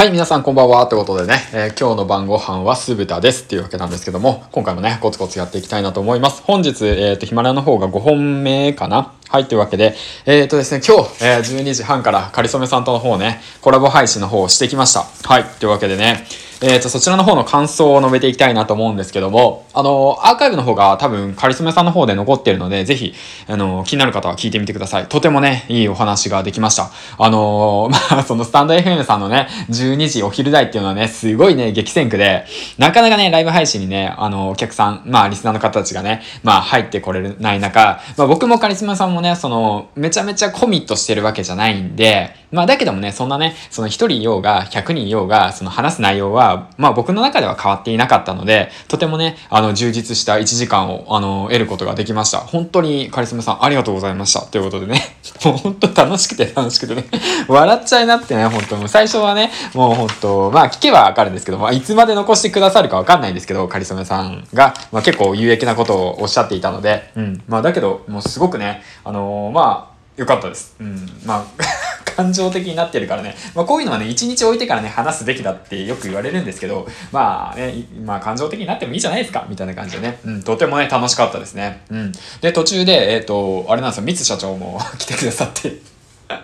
[0.00, 0.82] はい、皆さんこんばんは。
[0.86, 6.42] ってことでね、えー、今日の晩ご飯は酢豚ですっていうわけなんですけども、今回もね、コツコツやっていきたいなと思います。
[6.42, 9.94] 本日、えっ、ー、と、ヒマラヤの方が5本目かなはい、というわけで、
[10.26, 15.04] えっ、とですね、今日、えー、12時半からかりそめさんとの方ね、コラボ配信の方をしてきました。
[15.28, 16.26] はい、というわけでね、
[16.62, 23.14] えっ、と、そちらの方の感想を述べていきたいなと思うんですけども、あの、アーカイブの方が多分、かりそめさんの方で残ってるので、ぜひ、
[23.48, 25.06] あの、気になる方は聞いてみてください。
[25.06, 26.90] とてもね、いいお話ができました。
[27.18, 32.44] あの まあ、そのスタンド FM さんのね、12時お昼台っていうのはね、すごいね、激戦区で、
[32.76, 52.38] なかなかね、ライブ配信にね、あの、お客さん、まあ、リスナーの方たちがね、まあ、入ってこれない中、まあ、僕もカリスマさんもね、その、めちゃめちゃコミットしてるわけじゃないんで、まあだけどもね、そんなね、その一人いようが、100人いようが、その話す内容は、まあ僕の中では変わっていなかったので、とてもね、あの、充実した1時間を、あの、得ることができました。
[52.38, 54.40] 本当にカリスマさんありがとうございました。
[54.40, 55.00] ということでね、
[55.44, 57.04] もう本当楽しくて楽しくてね、
[57.46, 67.42] 笑っちゃいなってね、本当もう最初はね、もう本当まあ聞けばわかるんですけど、まあいつまで残してくださるかわかんないんですけど、カリスマさんが、まあ結構有益なことをおっしゃっていたので、うん。
[67.46, 70.76] まあだけど、もうすごくね、ああのー、まあ、よかったです。
[70.78, 70.96] うん。
[71.26, 71.44] まあ
[72.14, 73.34] 感情的になってるからね。
[73.56, 80.20] まあこういうのはね、一日置いてからね、話すべきだってよく言われるんですけど、まあね、まあ感情的になってもいいじゃないですか、みたいな感じでね。
[80.24, 81.80] うん、とてもね、楽しかったですね。
[81.90, 82.12] うん。
[82.40, 85.70] で、途中で、えっ、ー、と、あれなんですよ、三津社長も 来てくださって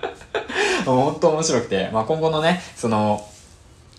[0.86, 3.24] もう本当面白くて、まあ今後のね、その、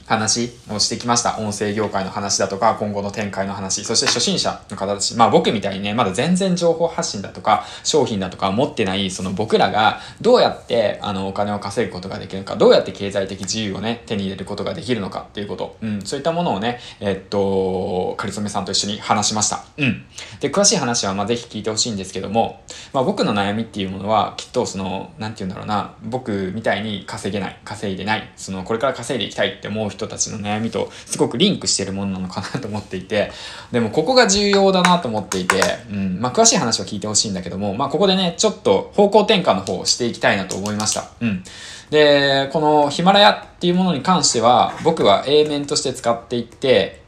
[0.08, 1.38] 話をしてきました。
[1.38, 19.66] 音声業界の話だとか、今後の展開の話、そして初心者の方たち、まあ僕みたいにね、まだ全然情報発信だとか、商品だとか持ってない、その僕らがどうやってあのお金を稼ぐことができるのか、どうやって経済的自由をね、手に入れることができるのかっていうこと、うん、そういったものをね、えっと、かりそめさんと一緒に話しました。
[19.78, 20.06] うん。
[20.40, 22.62] で、詳しい話はまあぜひ聞いてほしいんですけども、
[22.94, 33.32] まあ僕の悩みっていうものは、きっとその、なんて言うんだろうな、僕みたいに稼げない、稼いでない、その、これから稼いでいきたいって思う人人たちの悩みとすごくリンクしてるものなのかなと思っていて、
[33.72, 35.60] でもここが重要だなと思っていて、
[35.92, 41.10] うん、まあ詳しい話は聞いてほしいんだけども、まあここでね、ちょっと方向転換の方をしていきたいなと思いました。
[41.20, 41.44] うん。
[41.90, 47.02] で、このヒマラヤっていうものに関しては、僕は A 面として使っていって、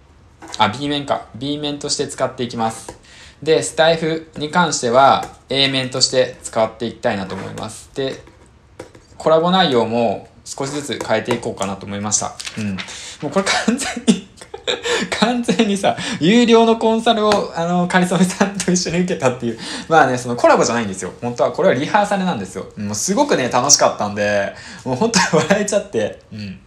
[0.58, 1.28] あ、B 面か。
[1.36, 2.98] B 面として使っていきます。
[3.44, 7.90] で、スタイフに関しては A 面として使っていきたいなと思います。
[7.94, 8.22] で、
[9.18, 12.34] コラボ内容も少しずつ変えていこうかなと思いました。
[12.58, 12.72] うん。
[12.72, 12.80] も
[13.26, 14.28] うこれ完全に
[15.20, 19.60] 完全にさ、有料のコンサルを、あの、カリソメさんと一緒に受けたっていう。
[19.88, 21.14] まあね、そのコラボじゃないんですよ。
[21.22, 22.66] 本当は、これはリハーサルなんですよ。
[22.78, 26.20] もうすごくね、楽しかったんで、もう本当に笑えちゃって。
[26.34, 26.60] うん。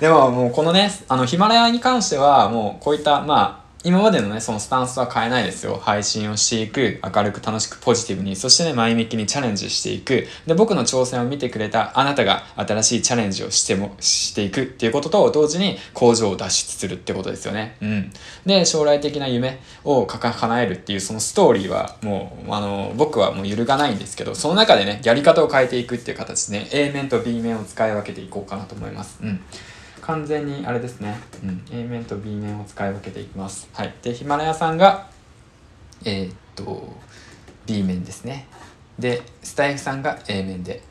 [0.00, 5.76] でももうこのね、あの、ヒマラヤに関しては、もうこういった、まあ、今までのね、そのスタンスは変えないですよ。
[5.76, 10.28] 配信をしていく、明るく楽しくポジティブに、そしてね、前向きにチャレンジしていく。
[10.46, 17.76] で、僕の挑戦を見てくれたあなたが新しいチャレンジをしても、していくっていうことと同時に工場を脱出するってことですよね。
[17.82, 18.12] うん。
[18.46, 29.18] で、将来的な夢を叶えるっていうそのストーリーはもう、あの、僕はもう揺るがないんですけど、その中でね、やり方を変えていくっていう形でね、A 面と B 面を使い分けていこうかなと思います。
[29.22, 29.40] うん。
[30.02, 33.68] 完全にあれですね、うん、A 面と B 面を使い分けていきます。
[33.72, 33.94] はい。
[34.02, 35.08] でヒマラヤさんが
[36.04, 36.92] えー、っと
[37.66, 38.48] B 面ですね。
[38.98, 40.82] でスタイフさんが A 面で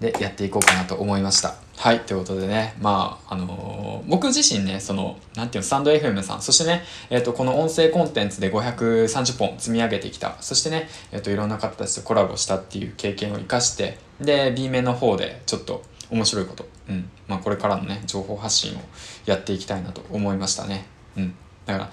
[0.00, 1.56] でやっていこうかなと思いました。
[1.78, 2.00] はい。
[2.00, 6.42] ということでねまああのー、僕自身ねそのなんていうのスタンド FM さん。
[6.42, 10.36] そしてねえー、っとこの音声コンテンツで530本積み上げてきた。
[10.42, 17.10] そしてねえー、っといろんな方たちとコラボしたっていう経験を生かしてで B 面の方でちょっと面白いこと、うん。
[17.26, 18.80] まあ、これからのね情報発信を
[19.26, 20.86] やっていきたいなと思いましたね。
[21.16, 21.34] うん、
[21.66, 21.90] だか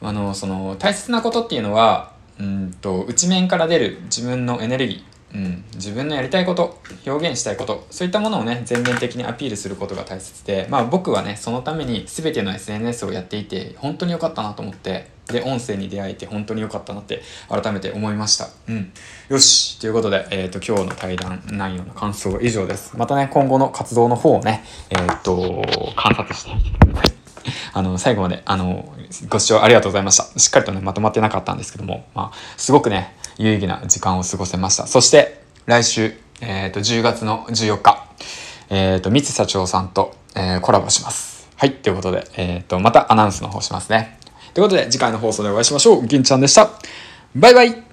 [0.00, 5.15] らあのその大切なことっていうのはうんと内面から出る自分のエネルギー。
[5.34, 18.48] うん、自分のやりたいこと表現したいことそういったものをね全面的にアピールすることが大切でまあ僕はねそのために全ての SNS をやっていて本当に良かったなと思ってで音声に出会えて本当に良かったなって改めて思いました。
[18.68, 18.92] うん。
[19.28, 19.80] よし。
[19.80, 22.96] ということで、えーと、今日の対談内容の感想は以上です。
[22.96, 25.64] またね今後の活動の方をねえっ、ー、と
[25.96, 26.50] 観察して
[27.72, 28.92] あの、最後まで、あの、
[29.28, 30.38] ご視聴ありがとうございました。
[30.38, 34.86] しっかりとね、まとまってなかったんですけども、まあ、すごくね、有意義な時間を過ごせました。
[34.86, 38.06] そして、来週、えっ、ー、と、10月の14日、
[38.70, 41.48] えっ、ー、と、三津社長さんと、えー、コラボします。
[41.56, 44.18] はい、ということで、えっ、と、またアナウンスの方しますね。
[44.54, 46.06] ということで、次回の放送でお会いしましょう。
[46.06, 46.70] 銀ちゃんでした。
[47.34, 47.85] バイバイ